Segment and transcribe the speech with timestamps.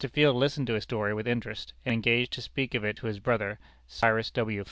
[0.11, 3.19] Field listened to his story with interest, and engaged to speak of it to his
[3.19, 4.59] brother, Cyrus W.